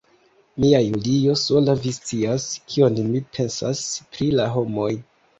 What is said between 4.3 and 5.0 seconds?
la homoj.